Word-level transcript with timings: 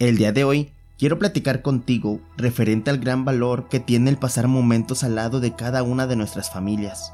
El 0.00 0.16
día 0.16 0.32
de 0.32 0.44
hoy 0.44 0.72
quiero 0.98 1.18
platicar 1.18 1.60
contigo 1.60 2.20
referente 2.38 2.88
al 2.88 2.96
gran 2.96 3.26
valor 3.26 3.68
que 3.68 3.80
tiene 3.80 4.08
el 4.08 4.16
pasar 4.16 4.48
momentos 4.48 5.04
al 5.04 5.14
lado 5.14 5.40
de 5.40 5.54
cada 5.54 5.82
una 5.82 6.06
de 6.06 6.16
nuestras 6.16 6.50
familias. 6.50 7.12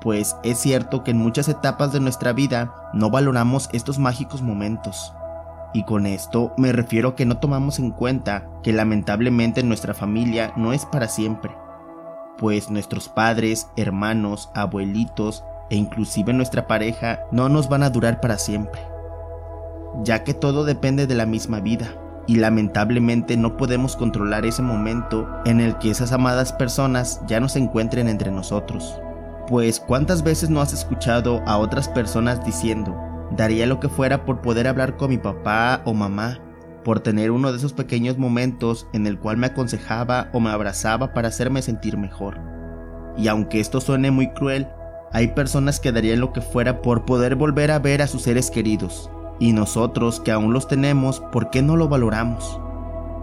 Pues 0.00 0.34
es 0.42 0.58
cierto 0.58 1.04
que 1.04 1.12
en 1.12 1.18
muchas 1.18 1.48
etapas 1.48 1.92
de 1.92 2.00
nuestra 2.00 2.32
vida 2.32 2.74
no 2.92 3.08
valoramos 3.08 3.68
estos 3.72 4.00
mágicos 4.00 4.42
momentos. 4.42 5.12
Y 5.72 5.84
con 5.84 6.06
esto 6.06 6.52
me 6.58 6.72
refiero 6.72 7.10
a 7.10 7.14
que 7.14 7.24
no 7.24 7.38
tomamos 7.38 7.78
en 7.78 7.92
cuenta 7.92 8.48
que 8.64 8.72
lamentablemente 8.72 9.62
nuestra 9.62 9.94
familia 9.94 10.52
no 10.56 10.72
es 10.72 10.86
para 10.86 11.06
siempre. 11.06 11.54
Pues 12.36 12.68
nuestros 12.68 13.08
padres, 13.08 13.68
hermanos, 13.76 14.50
abuelitos 14.56 15.44
e 15.70 15.76
inclusive 15.76 16.32
nuestra 16.32 16.66
pareja 16.66 17.20
no 17.30 17.48
nos 17.48 17.68
van 17.68 17.84
a 17.84 17.90
durar 17.90 18.20
para 18.20 18.38
siempre. 18.38 18.80
Ya 20.02 20.24
que 20.24 20.34
todo 20.34 20.64
depende 20.64 21.06
de 21.06 21.14
la 21.14 21.24
misma 21.24 21.60
vida 21.60 21.94
y 22.28 22.36
lamentablemente 22.36 23.36
no 23.36 23.56
podemos 23.56 23.96
controlar 23.96 24.44
ese 24.44 24.62
momento 24.62 25.26
en 25.46 25.60
el 25.60 25.78
que 25.78 25.90
esas 25.90 26.12
amadas 26.12 26.52
personas 26.52 27.20
ya 27.26 27.40
no 27.40 27.48
se 27.48 27.58
encuentren 27.58 28.06
entre 28.06 28.30
nosotros. 28.30 29.00
Pues 29.48 29.80
cuántas 29.80 30.22
veces 30.22 30.50
no 30.50 30.60
has 30.60 30.74
escuchado 30.74 31.42
a 31.46 31.56
otras 31.56 31.88
personas 31.88 32.44
diciendo, 32.44 32.94
daría 33.34 33.66
lo 33.66 33.80
que 33.80 33.88
fuera 33.88 34.26
por 34.26 34.42
poder 34.42 34.68
hablar 34.68 34.98
con 34.98 35.08
mi 35.08 35.16
papá 35.16 35.80
o 35.86 35.94
mamá, 35.94 36.38
por 36.84 37.00
tener 37.00 37.30
uno 37.30 37.50
de 37.50 37.56
esos 37.56 37.72
pequeños 37.72 38.18
momentos 38.18 38.86
en 38.92 39.06
el 39.06 39.18
cual 39.18 39.38
me 39.38 39.46
aconsejaba 39.46 40.28
o 40.34 40.40
me 40.40 40.50
abrazaba 40.50 41.14
para 41.14 41.28
hacerme 41.28 41.62
sentir 41.62 41.96
mejor. 41.96 42.38
Y 43.16 43.28
aunque 43.28 43.58
esto 43.58 43.80
suene 43.80 44.10
muy 44.10 44.32
cruel, 44.34 44.68
hay 45.12 45.28
personas 45.28 45.80
que 45.80 45.92
darían 45.92 46.20
lo 46.20 46.34
que 46.34 46.42
fuera 46.42 46.82
por 46.82 47.06
poder 47.06 47.36
volver 47.36 47.70
a 47.70 47.78
ver 47.78 48.02
a 48.02 48.06
sus 48.06 48.22
seres 48.22 48.50
queridos, 48.50 49.10
y 49.38 49.52
nosotros 49.52 50.20
que 50.20 50.32
aún 50.32 50.52
los 50.52 50.68
tenemos, 50.68 51.20
¿por 51.32 51.50
qué 51.50 51.62
no 51.62 51.76
lo 51.76 51.88
valoramos? 51.88 52.60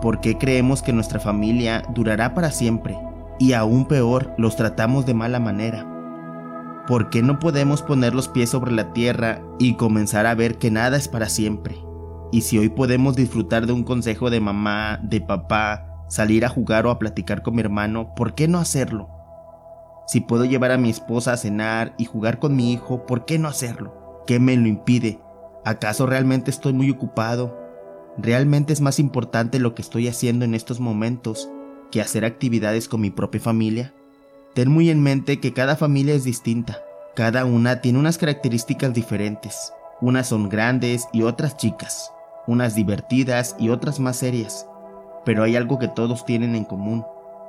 ¿Por 0.01 0.21
qué 0.21 0.37
creemos 0.37 0.81
que 0.81 0.93
nuestra 0.93 1.19
familia 1.19 1.83
durará 1.93 2.33
para 2.33 2.51
siempre? 2.51 2.97
Y 3.39 3.53
aún 3.53 3.85
peor, 3.85 4.33
los 4.37 4.55
tratamos 4.55 5.05
de 5.05 5.13
mala 5.13 5.39
manera. 5.39 5.85
¿Por 6.87 7.09
qué 7.09 7.21
no 7.21 7.39
podemos 7.39 7.81
poner 7.81 8.13
los 8.13 8.27
pies 8.27 8.51
sobre 8.51 8.71
la 8.71 8.93
tierra 8.93 9.41
y 9.59 9.73
comenzar 9.73 10.25
a 10.25 10.35
ver 10.35 10.57
que 10.57 10.71
nada 10.71 10.97
es 10.97 11.07
para 11.07 11.29
siempre? 11.29 11.75
Y 12.31 12.41
si 12.41 12.57
hoy 12.57 12.69
podemos 12.69 13.15
disfrutar 13.15 13.65
de 13.65 13.73
un 13.73 13.83
consejo 13.83 14.29
de 14.29 14.39
mamá, 14.39 14.99
de 15.01 15.21
papá, 15.21 16.05
salir 16.07 16.45
a 16.45 16.49
jugar 16.49 16.85
o 16.85 16.91
a 16.91 16.99
platicar 16.99 17.41
con 17.41 17.55
mi 17.55 17.61
hermano, 17.61 18.13
¿por 18.15 18.35
qué 18.35 18.47
no 18.47 18.59
hacerlo? 18.59 19.09
Si 20.07 20.21
puedo 20.21 20.45
llevar 20.45 20.71
a 20.71 20.77
mi 20.77 20.91
esposa 20.91 21.33
a 21.33 21.37
cenar 21.37 21.95
y 21.97 22.05
jugar 22.05 22.39
con 22.39 22.55
mi 22.55 22.71
hijo, 22.71 23.05
¿por 23.07 23.25
qué 23.25 23.39
no 23.39 23.47
hacerlo? 23.47 24.21
¿Qué 24.27 24.39
me 24.39 24.55
lo 24.55 24.67
impide? 24.67 25.19
¿Acaso 25.65 26.05
realmente 26.05 26.51
estoy 26.51 26.73
muy 26.73 26.91
ocupado? 26.91 27.59
¿Realmente 28.19 28.71
es 28.71 28.81
más 28.81 28.99
importante 28.99 29.57
lo 29.57 29.73
que 29.73 29.81
estoy 29.81 30.07
haciendo 30.07 30.45
en 30.45 30.53
estos 30.53 30.79
momentos 30.79 31.49
que 31.91 32.01
hacer 32.01 32.23
actividades 32.23 32.87
con 32.87 33.01
mi 33.01 33.09
propia 33.09 33.41
familia? 33.41 33.91
Ten 34.53 34.69
muy 34.69 34.91
en 34.91 35.01
mente 35.01 35.39
que 35.39 35.53
cada 35.53 35.75
familia 35.75 36.13
es 36.13 36.23
distinta, 36.23 36.77
cada 37.15 37.45
una 37.45 37.81
tiene 37.81 37.97
unas 37.97 38.19
características 38.19 38.93
diferentes, 38.93 39.73
unas 40.01 40.27
son 40.27 40.49
grandes 40.49 41.07
y 41.11 41.23
otras 41.23 41.57
chicas, 41.57 42.11
unas 42.45 42.75
divertidas 42.75 43.55
y 43.57 43.69
otras 43.69 43.99
más 43.99 44.17
serias, 44.17 44.67
pero 45.25 45.41
hay 45.41 45.55
algo 45.55 45.79
que 45.79 45.87
todos 45.87 46.25
tienen 46.25 46.53
en 46.53 46.65
común, 46.65 47.03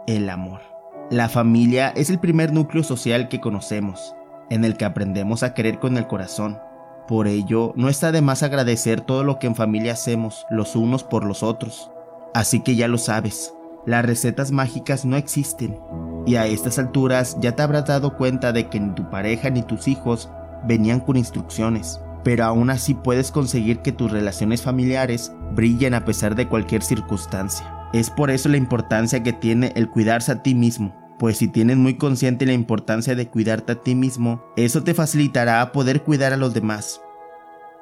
el 0.07 0.31
amor. 0.31 0.63
La 1.11 1.29
familia 1.29 1.91
es 1.91 2.09
el 2.09 2.19
primer 2.19 2.51
núcleo 2.51 2.83
social 2.83 3.29
que 3.29 3.43
conocemos, 3.43 4.15
en 4.49 4.65
el 4.65 4.79
que 4.79 4.87
aprendemos 4.87 5.43
a 5.43 5.53
querer 5.53 5.79
con 5.79 5.99
el 5.99 6.07
corazón, 6.07 6.59
por 7.07 7.29
ello, 7.29 7.73
no 7.77 7.89
está 7.89 8.13
de 8.13 8.21
más 8.21 8.43
agradecer 8.43 9.01
todo 9.01 9.25
lo 9.25 9.39
que 9.39 9.47
en 9.47 9.55
familia 9.55 9.93
hacemos 9.93 10.47
los 10.51 10.77
unos 10.77 11.05
por 11.05 11.25
los 11.25 11.43
otros. 11.43 11.91
Así 12.35 12.61
que 12.61 12.77
ya 12.77 12.89
lo 12.89 12.99
sabes, 12.99 13.55
las 13.87 14.05
recetas 14.05 14.51
mágicas 14.51 15.05
no 15.05 15.17
existen. 15.17 15.79
Y 16.27 16.37
a 16.37 16.47
estas 16.47 16.79
alturas 16.79 17.37
ya 17.41 17.53
te 17.53 17.63
habrás 17.63 17.87
dado 17.87 18.17
cuenta 18.17 18.53
de 18.53 18.69
que 18.69 18.81
ni 18.81 18.95
tu 18.95 19.09
pareja 19.11 19.49
ni 19.49 19.63
tus 19.63 19.87
hijos 19.89 20.29
venían 20.67 21.01
con 21.01 21.17
instrucciones. 21.17 22.01
Pero 22.25 22.45
aún 22.45 22.71
así 22.71 22.95
puedes 22.95 23.31
conseguir 23.31 23.79
que 23.79 23.93
tus 23.93 24.11
relaciones 24.11 24.61
familiares 24.61 25.33
brillen 25.55 25.95
a 25.95 26.05
pesar 26.05 26.35
de 26.35 26.49
cualquier 26.49 26.83
circunstancia. 26.83 27.89
Es 27.93 28.11
por 28.11 28.31
eso 28.31 28.49
la 28.49 28.57
importancia 28.57 29.23
que 29.23 29.33
tiene 29.33 29.73
el 29.77 29.89
cuidarse 29.89 30.33
a 30.33 30.43
ti 30.43 30.57
mismo, 30.57 30.93
pues 31.19 31.39
si 31.39 31.49
tienes 31.49 31.77
muy 31.77 31.97
consciente 31.97 32.47
la 32.47 32.53
importancia 32.53 33.15
de 33.15 33.29
cuidarte 33.29 33.73
a 33.73 33.83
ti 33.83 33.95
mismo, 33.95 34.45
eso 34.57 34.83
te 34.83 34.95
facilitará 34.95 35.73
poder 35.73 36.03
cuidar 36.03 36.33
a 36.33 36.37
los 36.37 36.53
demás. 36.55 37.01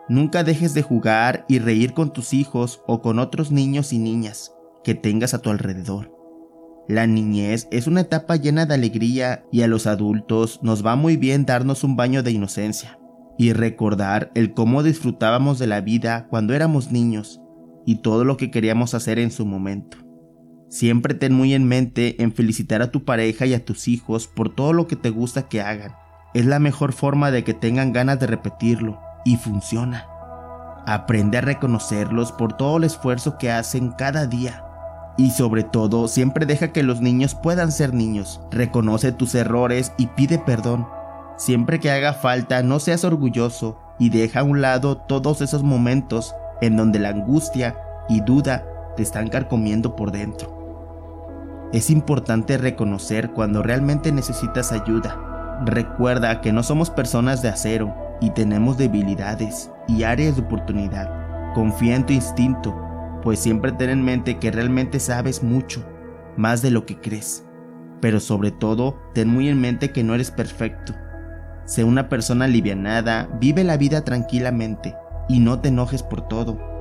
Nunca 0.09 0.45
dejes 0.45 0.75
de 0.75 0.83
jugar 0.83 1.45
y 1.49 1.59
reír 1.59 1.95
con 1.95 2.13
tus 2.13 2.35
hijos 2.35 2.83
o 2.87 3.01
con 3.01 3.19
otros 3.19 3.51
niños 3.51 3.93
y 3.93 3.99
niñas 3.99 4.53
que 4.85 4.95
tengas 4.95 5.35
a 5.35 5.41
tu 5.41 5.51
alrededor. 5.51 6.13
La 6.87 7.07
niñez 7.07 7.67
es 7.71 7.87
una 7.87 8.03
etapa 8.03 8.37
llena 8.37 8.67
de 8.67 8.75
alegría 8.75 9.47
y 9.51 9.63
a 9.63 9.67
los 9.67 9.87
adultos 9.87 10.61
nos 10.63 10.85
va 10.85 10.97
muy 10.97 11.17
bien 11.17 11.47
darnos 11.47 11.83
un 11.83 11.97
baño 11.97 12.23
de 12.23 12.33
inocencia 12.33 12.99
y 13.39 13.55
recordar 13.55 14.31
el 14.35 14.53
cómo 14.53 14.83
disfrutábamos 14.83 15.59
de 15.59 15.67
la 15.67 15.81
vida 15.81 16.27
cuando 16.29 16.53
éramos 16.53 16.93
niños 16.93 17.41
y 17.87 17.97
todo 17.97 18.25
lo 18.25 18.37
que 18.37 18.51
queríamos 18.51 18.93
hacer 18.93 19.19
en 19.19 19.31
su 19.31 19.47
momento. 19.47 20.04
Siempre 20.69 21.15
ten 21.15 21.33
muy 21.33 21.55
en 21.55 21.69
mente 21.69 22.23
en 22.23 22.33
felicitar 22.33 22.83
a 22.83 22.91
tu 22.91 23.05
pareja 23.05 23.47
y 23.47 23.55
a 23.55 23.65
tus 23.65 23.87
hijos 23.89 24.27
por 24.27 24.55
todo 24.55 24.73
lo 24.73 24.87
que 24.87 24.97
te 24.97 25.11
gusta 25.11 25.49
que 25.49 25.61
hagan. 25.61 25.95
Es 26.35 26.47
la 26.47 26.59
mejor 26.59 26.93
forma 26.93 27.31
de 27.31 27.45
que 27.45 27.55
tengan 27.55 27.93
ganas 27.93 28.19
de 28.19 28.27
repetirlo 28.27 28.99
y 29.25 29.37
funciona. 29.37 30.09
Aprende 30.87 31.39
a 31.39 31.43
reconocerlos 31.43 32.33
por 32.33 32.57
todo 32.57 32.79
el 32.79 32.85
esfuerzo 32.85 33.39
que 33.39 33.51
hacen 33.53 33.93
cada 33.93 34.27
día. 34.27 34.65
Y 35.17 35.31
sobre 35.31 35.63
todo, 35.63 36.09
siempre 36.09 36.45
deja 36.45 36.73
que 36.73 36.83
los 36.83 37.01
niños 37.01 37.37
puedan 37.37 37.71
ser 37.71 37.95
niños. 37.95 38.41
Reconoce 38.51 39.13
tus 39.13 39.35
errores 39.37 39.93
y 39.97 40.09
pide 40.09 40.39
perdón. 40.39 40.89
Siempre 41.37 41.79
que 41.79 41.91
haga 41.91 42.15
falta, 42.15 42.63
no 42.63 42.81
seas 42.81 43.05
orgulloso 43.05 43.79
y 43.99 44.11
deja 44.11 44.41
a 44.41 44.45
un 44.45 44.61
lado 44.61 44.97
todos 44.97 45.41
esos 45.41 45.63
momentos 45.63 46.35
en 46.61 46.77
donde 46.77 46.99
la 46.99 47.11
angustia 47.11 47.77
y 48.09 48.21
duda 48.21 48.67
te 48.97 49.03
están 49.03 49.29
carcomiendo 49.29 49.97
por 49.97 50.13
dentro. 50.13 50.65
Es 51.73 51.91
importante 51.91 52.57
reconocer 52.57 53.31
cuando 53.33 53.63
realmente 53.63 54.13
necesitas 54.13 54.71
ayuda. 54.73 55.61
Recuerda 55.65 56.41
que 56.41 56.53
no 56.53 56.63
somos 56.63 56.91
personas 56.91 57.43
de 57.43 57.49
acero 57.49 57.95
y 58.21 58.31
tenemos 58.31 58.79
debilidades 58.79 59.71
y 59.89 60.05
áreas 60.05 60.37
de 60.37 60.43
oportunidad. 60.43 61.53
Confía 61.55 61.97
en 61.97 62.07
tu 62.07 62.13
instinto, 62.13 62.77
pues 63.23 63.41
siempre 63.41 63.73
ten 63.73 63.91
en 63.91 64.05
mente 64.05 64.39
que 64.39 64.51
realmente 64.51 65.01
sabes 65.01 65.43
mucho, 65.43 65.85
más 66.37 66.63
de 66.63 66.71
lo 66.71 66.87
que 66.87 67.01
crees. 67.01 67.45
Pero 68.01 68.21
sobre 68.21 68.51
todo, 68.51 68.97
ten 69.15 69.29
muy 69.29 69.49
en 69.49 69.61
mente 69.61 69.91
que 69.91 70.05
no 70.05 70.15
eres 70.15 70.31
perfecto. 70.31 70.95
Sé 71.65 71.83
una 71.83 72.09
persona 72.09 72.45
alivianada, 72.45 73.29
vive 73.41 73.65
la 73.65 73.77
vida 73.77 74.05
tranquilamente 74.05 74.95
y 75.29 75.41
no 75.41 75.61
te 75.61 75.69
enojes 75.69 76.03
por 76.03 76.29
todo. 76.29 76.74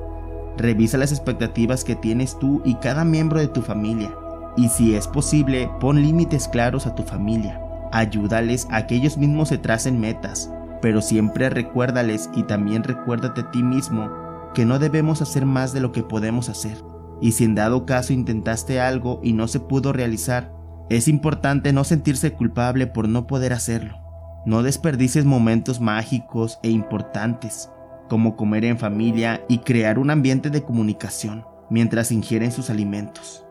Revisa 0.56 0.98
las 0.98 1.12
expectativas 1.12 1.84
que 1.84 1.96
tienes 1.96 2.38
tú 2.38 2.62
y 2.64 2.74
cada 2.76 3.04
miembro 3.04 3.40
de 3.40 3.48
tu 3.48 3.62
familia 3.62 4.10
y 4.56 4.68
si 4.68 4.94
es 4.94 5.08
posible, 5.08 5.68
pon 5.80 6.00
límites 6.00 6.48
claros 6.48 6.86
a 6.86 6.94
tu 6.94 7.02
familia. 7.02 7.60
Ayúdales 7.92 8.66
a 8.70 8.86
que 8.86 8.94
ellos 8.94 9.18
mismos 9.18 9.48
se 9.48 9.58
tracen 9.58 10.00
metas, 10.00 10.50
pero 10.80 11.00
siempre 11.00 11.50
recuérdales 11.50 12.30
y 12.34 12.44
también 12.44 12.84
recuérdate 12.84 13.42
a 13.42 13.50
ti 13.50 13.62
mismo 13.62 14.10
que 14.54 14.64
no 14.64 14.78
debemos 14.78 15.22
hacer 15.22 15.44
más 15.46 15.72
de 15.72 15.80
lo 15.80 15.90
que 15.90 16.02
podemos 16.02 16.48
hacer. 16.48 16.78
Y 17.20 17.32
si 17.32 17.44
en 17.44 17.54
dado 17.54 17.86
caso 17.86 18.12
intentaste 18.12 18.80
algo 18.80 19.20
y 19.22 19.32
no 19.32 19.48
se 19.48 19.60
pudo 19.60 19.92
realizar, 19.92 20.52
es 20.90 21.08
importante 21.08 21.72
no 21.72 21.82
sentirse 21.82 22.32
culpable 22.32 22.86
por 22.86 23.08
no 23.08 23.26
poder 23.26 23.52
hacerlo. 23.52 23.98
No 24.46 24.62
desperdicies 24.62 25.24
momentos 25.24 25.80
mágicos 25.80 26.58
e 26.62 26.68
importantes, 26.68 27.70
como 28.08 28.36
comer 28.36 28.64
en 28.64 28.78
familia 28.78 29.44
y 29.48 29.58
crear 29.58 29.98
un 29.98 30.10
ambiente 30.10 30.50
de 30.50 30.62
comunicación 30.62 31.44
mientras 31.70 32.12
ingieren 32.12 32.52
sus 32.52 32.70
alimentos 32.70 33.44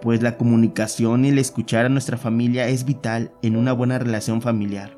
pues 0.00 0.22
la 0.22 0.36
comunicación 0.36 1.24
y 1.24 1.28
el 1.28 1.38
escuchar 1.38 1.86
a 1.86 1.90
nuestra 1.90 2.16
familia 2.16 2.68
es 2.68 2.84
vital 2.84 3.32
en 3.42 3.56
una 3.56 3.72
buena 3.72 3.98
relación 3.98 4.40
familiar. 4.40 4.96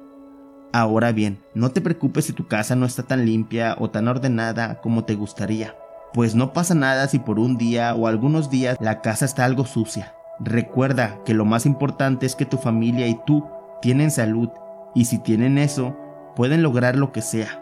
Ahora 0.73 1.13
bien, 1.13 1.41
no 1.55 1.71
te 1.71 1.81
preocupes 1.81 2.27
si 2.27 2.33
tu 2.33 2.47
casa 2.47 2.77
no 2.77 2.87
está 2.87 3.03
tan 3.03 3.27
limpia 3.27 3.77
o 3.79 3.91
tan 3.91 4.09
ordenada 4.09 4.81
como 4.81 5.05
te 5.05 5.15
gustaría, 5.15 5.75
pues 6.15 6.35
no 6.35 6.53
pasa 6.53 6.75
nada 6.75 7.09
si 7.09 7.19
por 7.19 7.39
un 7.39 7.59
día 7.59 7.95
o 7.95 8.07
algunos 8.07 8.49
días 8.49 8.79
la 8.81 9.03
casa 9.03 9.25
está 9.25 9.45
algo 9.45 9.67
sucia. 9.67 10.15
Recuerda 10.41 11.19
que 11.25 11.35
lo 11.35 11.45
más 11.45 11.67
importante 11.67 12.25
es 12.25 12.35
que 12.35 12.47
tu 12.47 12.57
familia 12.57 13.07
y 13.07 13.19
tú 13.27 13.47
tienen 13.83 14.11
salud 14.11 14.49
y 14.95 15.05
si 15.07 15.19
tienen 15.19 15.59
eso, 15.59 15.97
pueden 16.35 16.63
lograr 16.63 16.97
lo 16.97 17.13
que 17.13 17.21
sea, 17.21 17.62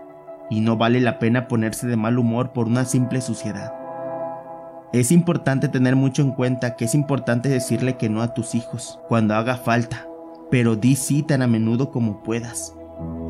y 0.50 0.60
no 0.60 0.76
vale 0.76 1.00
la 1.00 1.18
pena 1.18 1.48
ponerse 1.48 1.86
de 1.86 1.96
mal 1.96 2.18
humor 2.18 2.52
por 2.52 2.66
una 2.66 2.84
simple 2.84 3.20
suciedad. 3.20 3.72
Es 4.92 5.12
importante 5.12 5.68
tener 5.68 5.96
mucho 5.96 6.20
en 6.20 6.32
cuenta 6.32 6.76
que 6.76 6.84
es 6.84 6.94
importante 6.94 7.48
decirle 7.48 7.96
que 7.96 8.08
no 8.08 8.22
a 8.22 8.34
tus 8.34 8.54
hijos 8.54 8.98
cuando 9.08 9.34
haga 9.34 9.56
falta, 9.56 10.06
pero 10.50 10.76
di 10.76 10.96
sí 10.96 11.22
tan 11.22 11.42
a 11.42 11.46
menudo 11.46 11.90
como 11.90 12.22
puedas. 12.22 12.74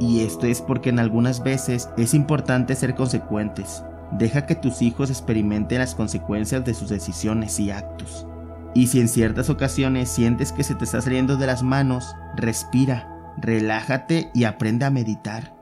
Y 0.00 0.20
esto 0.20 0.46
es 0.46 0.62
porque 0.62 0.88
en 0.88 0.98
algunas 0.98 1.42
veces 1.42 1.90
es 1.98 2.14
importante 2.14 2.74
ser 2.74 2.94
consecuentes, 2.94 3.84
Deja 4.12 4.44
que 4.44 4.56
tus 4.56 4.82
hijos 4.82 5.08
experimenten 5.08 5.78
las 5.78 5.94
consecuencias 5.94 6.64
de 6.64 6.74
sus 6.74 6.88
decisiones 6.88 7.60
y 7.60 7.70
actos. 7.70 8.26
Y 8.74 8.88
si 8.88 9.00
en 9.00 9.08
ciertas 9.08 9.50
ocasiones 9.50 10.08
sientes 10.08 10.52
que 10.52 10.64
se 10.64 10.74
te 10.74 10.84
está 10.84 11.00
saliendo 11.00 11.36
de 11.36 11.46
las 11.46 11.62
manos, 11.62 12.16
respira, 12.36 13.08
relájate 13.36 14.30
y 14.34 14.44
aprende 14.44 14.84
a 14.84 14.90
meditar. 14.90 15.54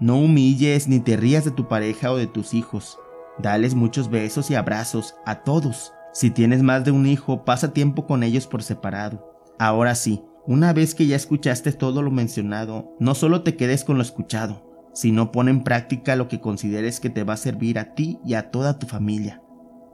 No 0.00 0.16
humilles 0.16 0.88
ni 0.88 0.98
te 0.98 1.18
rías 1.18 1.44
de 1.44 1.50
tu 1.50 1.68
pareja 1.68 2.10
o 2.10 2.16
de 2.16 2.26
tus 2.26 2.54
hijos. 2.54 2.98
Dales 3.38 3.74
muchos 3.74 4.08
besos 4.08 4.50
y 4.50 4.54
abrazos 4.54 5.14
a 5.26 5.42
todos. 5.42 5.92
Si 6.14 6.30
tienes 6.30 6.62
más 6.62 6.84
de 6.86 6.90
un 6.90 7.06
hijo, 7.06 7.44
pasa 7.44 7.74
tiempo 7.74 8.06
con 8.06 8.22
ellos 8.22 8.46
por 8.46 8.62
separado. 8.62 9.30
Ahora 9.58 9.94
sí, 9.94 10.22
una 10.46 10.72
vez 10.72 10.94
que 10.94 11.06
ya 11.06 11.16
escuchaste 11.16 11.72
todo 11.72 12.00
lo 12.00 12.10
mencionado, 12.10 12.96
no 12.98 13.14
solo 13.14 13.42
te 13.42 13.56
quedes 13.56 13.84
con 13.84 13.96
lo 13.96 14.02
escuchado, 14.02 14.90
sino 14.94 15.32
pon 15.32 15.50
en 15.50 15.62
práctica 15.62 16.16
lo 16.16 16.28
que 16.28 16.40
consideres 16.40 16.98
que 16.98 17.10
te 17.10 17.22
va 17.22 17.34
a 17.34 17.36
servir 17.36 17.78
a 17.78 17.94
ti 17.94 18.18
y 18.24 18.34
a 18.34 18.50
toda 18.50 18.78
tu 18.78 18.86
familia. 18.86 19.42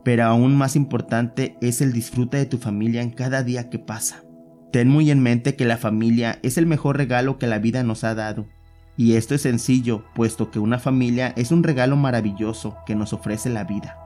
Pero 0.05 0.23
aún 0.23 0.55
más 0.55 0.77
importante 0.77 1.57
es 1.61 1.81
el 1.81 1.93
disfrute 1.93 2.37
de 2.37 2.47
tu 2.47 2.59
familia 2.59 3.03
en 3.03 3.11
cada 3.11 3.43
día 3.43 3.69
que 3.69 3.81
pasa. 3.81 4.23
Ten 4.71 4.89
muy 4.89 5.11
en 5.11 5.21
mente 5.21 5.57
que 5.57 5.65
la 5.65 5.79
familia 5.79 6.39
es 6.43 6.59
el 6.59 6.67
mejor 6.67 6.97
regalo 6.97 7.39
que 7.39 7.49
la 7.49 7.59
vida 7.59 7.83
nos 7.83 8.05
ha 8.05 8.15
dado. 8.15 8.47
Y 8.97 9.17
esto 9.17 9.35
es 9.35 9.43
sencillo, 9.43 10.05
puesto 10.15 10.51
que 10.51 10.59
una 10.59 10.79
familia 10.79 11.33
es 11.37 11.53
un 11.53 11.63
regalo 11.63 11.97
maravilloso 11.97 12.79
que 12.87 12.95
nos 12.95 13.13
ofrece 13.13 13.51
la 13.51 13.65
vida. 13.65 13.99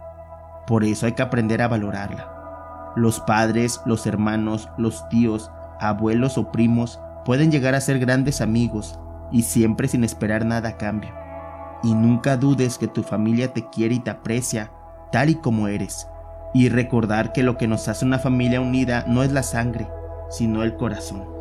Por 0.67 0.85
eso 0.85 1.07
hay 1.07 1.13
que 1.13 1.23
aprender 1.23 1.63
a 1.63 1.69
valorarla. 1.69 2.93
Los 2.97 3.21
padres, 3.21 3.81
los 3.87 4.07
hermanos, 4.07 4.69
los 4.79 5.09
tíos, 5.09 5.51
abuelos 5.79 6.39
o 6.39 6.51
primos 6.51 6.99
pueden 7.25 7.53
llegar 7.53 7.75
a 7.75 7.81
ser 7.81 8.01
grandes 8.01 8.41
amigos 8.41 8.99
y 9.31 9.43
siempre 9.43 9.87
sin 9.87 10.03
esperar 10.03 10.45
nada 10.45 10.71
a 10.71 10.77
cambio. 10.77 11.11
Y 11.85 11.95
nunca 11.95 12.37
dudes 12.37 12.77
que 12.77 12.89
tu 12.89 13.03
familia 13.03 13.53
te 13.53 13.69
quiere 13.71 13.95
y 13.95 14.01
te 14.01 14.11
aprecia 14.11 14.73
tal 15.13 15.31
y 15.31 15.37
como 15.37 15.69
eres. 15.69 16.09
Y 16.53 16.69
recordar 16.69 17.33
que 17.33 17.45
lo 17.45 17.57
que 17.57 17.69
nos 17.69 17.87
hace 17.87 18.05
una 18.05 18.19
familia 18.19 18.61
unida 18.61 19.05
no 19.07 19.23
es 19.23 19.33
la 19.33 19.45
sangre, 19.45 19.89
sino 20.31 20.65
el 20.65 20.75
corazón. 20.75 21.40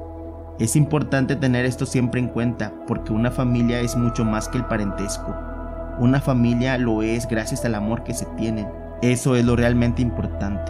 Es 0.60 0.76
importante 0.76 1.38
tener 1.38 1.64
esto 1.64 1.86
siempre 1.86 2.20
en 2.20 2.28
cuenta 2.28 2.74
porque 2.86 3.14
una 3.14 3.32
familia 3.32 3.80
es 3.80 3.96
mucho 3.96 4.26
más 4.26 4.50
que 4.50 4.58
el 4.58 4.66
parentesco. 4.66 5.34
Una 6.00 6.20
familia 6.20 6.78
lo 6.78 7.02
es 7.02 7.30
gracias 7.30 7.64
al 7.64 7.76
amor 7.76 8.04
que 8.04 8.14
se 8.14 8.26
tienen. 8.38 8.68
Eso 9.02 9.38
es 9.38 9.46
lo 9.46 9.56
realmente 9.56 10.02
importante. 10.02 10.70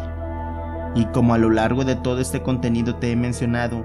Y 0.94 1.06
como 1.06 1.34
a 1.34 1.40
lo 1.40 1.50
largo 1.50 1.86
de 1.86 1.96
todo 1.96 2.20
este 2.20 2.44
contenido 2.44 2.98
te 2.98 3.12
he 3.12 3.16
mencionado, 3.16 3.84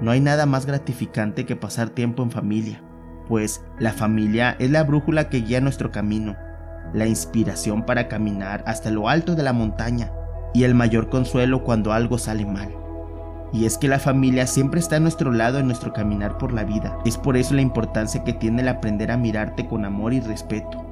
no 0.00 0.12
hay 0.12 0.20
nada 0.20 0.46
más 0.46 0.66
gratificante 0.66 1.44
que 1.46 1.56
pasar 1.56 1.90
tiempo 1.90 2.22
en 2.22 2.30
familia, 2.30 2.80
pues 3.26 3.64
la 3.80 3.92
familia 3.92 4.54
es 4.60 4.70
la 4.70 4.84
brújula 4.84 5.28
que 5.28 5.40
guía 5.40 5.60
nuestro 5.60 5.90
camino, 5.90 6.36
la 6.94 7.06
inspiración 7.06 7.84
para 7.84 8.06
caminar 8.06 8.62
hasta 8.68 8.90
lo 8.90 9.08
alto 9.08 9.34
de 9.34 9.42
la 9.42 9.52
montaña 9.52 10.12
y 10.54 10.62
el 10.62 10.76
mayor 10.76 11.08
consuelo 11.08 11.64
cuando 11.64 11.92
algo 11.92 12.18
sale 12.18 12.46
mal. 12.46 12.79
Y 13.52 13.64
es 13.64 13.78
que 13.78 13.88
la 13.88 13.98
familia 13.98 14.46
siempre 14.46 14.78
está 14.78 14.96
a 14.96 15.00
nuestro 15.00 15.32
lado 15.32 15.58
en 15.58 15.66
nuestro 15.66 15.92
caminar 15.92 16.38
por 16.38 16.52
la 16.52 16.64
vida. 16.64 16.98
Es 17.04 17.18
por 17.18 17.36
eso 17.36 17.54
la 17.54 17.62
importancia 17.62 18.22
que 18.22 18.32
tiene 18.32 18.62
el 18.62 18.68
aprender 18.68 19.10
a 19.10 19.16
mirarte 19.16 19.66
con 19.66 19.84
amor 19.84 20.12
y 20.12 20.20
respeto. 20.20 20.86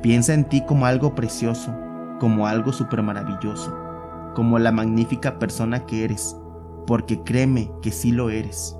Piensa 0.00 0.34
en 0.34 0.44
ti 0.44 0.64
como 0.64 0.86
algo 0.86 1.14
precioso, 1.14 1.74
como 2.20 2.46
algo 2.46 2.72
súper 2.72 3.02
maravilloso, 3.02 3.76
como 4.34 4.58
la 4.58 4.70
magnífica 4.72 5.38
persona 5.38 5.86
que 5.86 6.04
eres, 6.04 6.36
porque 6.86 7.22
créeme 7.22 7.70
que 7.82 7.90
sí 7.90 8.12
lo 8.12 8.30
eres. 8.30 8.76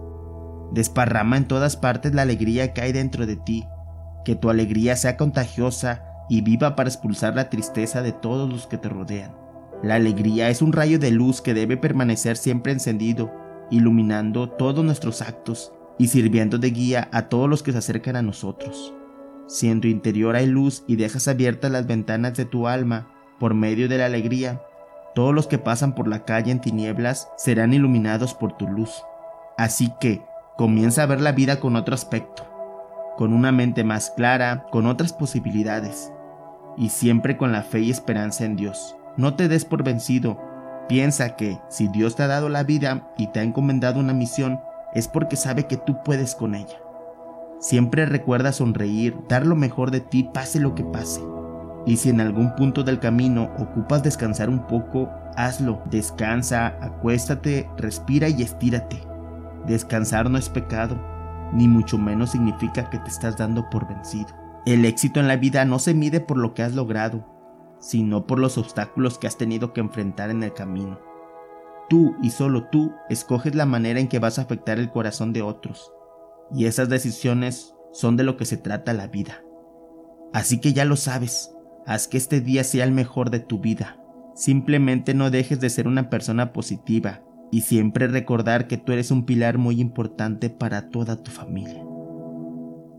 Desparrama 0.72 1.36
en 1.36 1.46
todas 1.46 1.76
partes 1.76 2.14
la 2.14 2.22
alegría 2.22 2.72
que 2.72 2.82
hay 2.82 2.92
dentro 2.92 3.26
de 3.26 3.36
ti, 3.36 3.66
que 4.24 4.36
tu 4.36 4.48
alegría 4.48 4.96
sea 4.96 5.16
contagiosa 5.16 6.04
y 6.28 6.40
viva 6.40 6.76
para 6.76 6.88
expulsar 6.88 7.34
la 7.34 7.50
tristeza 7.50 8.00
de 8.00 8.12
todos 8.12 8.48
los 8.48 8.66
que 8.66 8.78
te 8.78 8.88
rodean. 8.88 9.32
La 9.82 9.96
alegría 9.96 10.48
es 10.48 10.62
un 10.62 10.72
rayo 10.72 11.00
de 11.00 11.10
luz 11.10 11.40
que 11.40 11.54
debe 11.54 11.76
permanecer 11.76 12.36
siempre 12.36 12.72
encendido, 12.72 13.32
iluminando 13.68 14.48
todos 14.48 14.84
nuestros 14.84 15.22
actos 15.22 15.72
y 15.98 16.06
sirviendo 16.06 16.58
de 16.58 16.70
guía 16.70 17.08
a 17.12 17.28
todos 17.28 17.50
los 17.50 17.64
que 17.64 17.72
se 17.72 17.78
acercan 17.78 18.14
a 18.14 18.22
nosotros. 18.22 18.94
Si 19.48 19.68
en 19.68 19.80
tu 19.80 19.88
interior 19.88 20.36
hay 20.36 20.46
luz 20.46 20.84
y 20.86 20.94
dejas 20.94 21.26
abiertas 21.26 21.72
las 21.72 21.88
ventanas 21.88 22.36
de 22.36 22.44
tu 22.44 22.68
alma 22.68 23.08
por 23.40 23.54
medio 23.54 23.88
de 23.88 23.98
la 23.98 24.06
alegría, 24.06 24.62
todos 25.16 25.34
los 25.34 25.48
que 25.48 25.58
pasan 25.58 25.96
por 25.96 26.06
la 26.06 26.24
calle 26.24 26.52
en 26.52 26.60
tinieblas 26.60 27.28
serán 27.36 27.74
iluminados 27.74 28.34
por 28.34 28.56
tu 28.56 28.68
luz. 28.68 29.02
Así 29.58 29.92
que 30.00 30.22
comienza 30.56 31.02
a 31.02 31.06
ver 31.06 31.20
la 31.20 31.32
vida 31.32 31.58
con 31.58 31.74
otro 31.74 31.94
aspecto, 31.94 32.44
con 33.16 33.32
una 33.32 33.50
mente 33.50 33.82
más 33.82 34.10
clara, 34.10 34.64
con 34.70 34.86
otras 34.86 35.12
posibilidades 35.12 36.12
y 36.78 36.90
siempre 36.90 37.36
con 37.36 37.50
la 37.50 37.62
fe 37.62 37.80
y 37.80 37.90
esperanza 37.90 38.44
en 38.44 38.54
Dios. 38.54 38.96
No 39.16 39.34
te 39.34 39.48
des 39.48 39.66
por 39.66 39.84
vencido. 39.84 40.40
Piensa 40.88 41.36
que 41.36 41.60
si 41.68 41.88
Dios 41.88 42.16
te 42.16 42.22
ha 42.22 42.26
dado 42.26 42.48
la 42.48 42.62
vida 42.62 43.12
y 43.18 43.26
te 43.26 43.40
ha 43.40 43.42
encomendado 43.42 44.00
una 44.00 44.14
misión, 44.14 44.60
es 44.94 45.06
porque 45.06 45.36
sabe 45.36 45.66
que 45.66 45.76
tú 45.76 46.02
puedes 46.02 46.34
con 46.34 46.54
ella. 46.54 46.78
Siempre 47.60 48.06
recuerda 48.06 48.52
sonreír, 48.52 49.16
dar 49.28 49.46
lo 49.46 49.54
mejor 49.54 49.90
de 49.90 50.00
ti, 50.00 50.28
pase 50.32 50.60
lo 50.60 50.74
que 50.74 50.84
pase. 50.84 51.20
Y 51.84 51.96
si 51.98 52.08
en 52.08 52.20
algún 52.20 52.54
punto 52.54 52.84
del 52.84 53.00
camino 53.00 53.50
ocupas 53.58 54.02
descansar 54.02 54.48
un 54.48 54.66
poco, 54.66 55.10
hazlo. 55.36 55.82
Descansa, 55.90 56.78
acuéstate, 56.80 57.68
respira 57.76 58.28
y 58.28 58.42
estírate. 58.42 59.02
Descansar 59.66 60.30
no 60.30 60.38
es 60.38 60.48
pecado, 60.48 60.96
ni 61.52 61.68
mucho 61.68 61.98
menos 61.98 62.30
significa 62.30 62.88
que 62.88 62.98
te 62.98 63.10
estás 63.10 63.36
dando 63.36 63.68
por 63.68 63.86
vencido. 63.86 64.28
El 64.64 64.84
éxito 64.84 65.20
en 65.20 65.28
la 65.28 65.36
vida 65.36 65.64
no 65.64 65.78
se 65.78 65.92
mide 65.92 66.20
por 66.20 66.38
lo 66.38 66.54
que 66.54 66.62
has 66.62 66.74
logrado, 66.74 67.31
sino 67.82 68.26
por 68.26 68.38
los 68.38 68.56
obstáculos 68.56 69.18
que 69.18 69.26
has 69.26 69.36
tenido 69.36 69.74
que 69.74 69.80
enfrentar 69.80 70.30
en 70.30 70.42
el 70.42 70.54
camino. 70.54 71.00
Tú 71.90 72.14
y 72.22 72.30
solo 72.30 72.68
tú 72.70 72.92
escoges 73.10 73.54
la 73.54 73.66
manera 73.66 74.00
en 74.00 74.08
que 74.08 74.20
vas 74.20 74.38
a 74.38 74.42
afectar 74.42 74.78
el 74.78 74.90
corazón 74.90 75.32
de 75.34 75.42
otros, 75.42 75.92
y 76.54 76.66
esas 76.66 76.88
decisiones 76.88 77.74
son 77.92 78.16
de 78.16 78.22
lo 78.22 78.36
que 78.36 78.46
se 78.46 78.56
trata 78.56 78.94
la 78.94 79.08
vida. 79.08 79.42
Así 80.32 80.60
que 80.60 80.72
ya 80.72 80.84
lo 80.84 80.96
sabes, 80.96 81.54
haz 81.84 82.08
que 82.08 82.16
este 82.16 82.40
día 82.40 82.64
sea 82.64 82.84
el 82.84 82.92
mejor 82.92 83.30
de 83.30 83.40
tu 83.40 83.58
vida. 83.58 83.98
Simplemente 84.34 85.12
no 85.12 85.30
dejes 85.30 85.60
de 85.60 85.68
ser 85.68 85.86
una 85.86 86.08
persona 86.08 86.52
positiva 86.52 87.22
y 87.50 87.62
siempre 87.62 88.06
recordar 88.06 88.66
que 88.66 88.78
tú 88.78 88.92
eres 88.92 89.10
un 89.10 89.26
pilar 89.26 89.58
muy 89.58 89.80
importante 89.80 90.48
para 90.48 90.88
toda 90.88 91.22
tu 91.22 91.30
familia. 91.30 91.84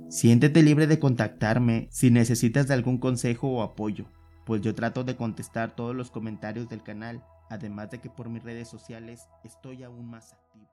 Siéntete 0.09 0.61
libre 0.61 0.85
de 0.85 0.99
contactarme 0.99 1.87
si 1.89 2.11
necesitas 2.11 2.67
de 2.67 2.75
algún 2.75 2.99
consejo 2.99 3.47
o 3.47 3.63
apoyo, 3.63 4.05
pues 4.45 4.61
yo 4.61 4.75
trato 4.75 5.03
de 5.03 5.15
contestar 5.15 5.75
todos 5.75 5.95
los 5.95 6.11
comentarios 6.11 6.67
del 6.69 6.83
canal, 6.83 7.23
además 7.49 7.91
de 7.91 7.99
que 7.99 8.09
por 8.09 8.29
mis 8.29 8.43
redes 8.43 8.67
sociales 8.67 9.29
estoy 9.43 9.83
aún 9.83 10.05
más 10.05 10.33
activo. 10.33 10.72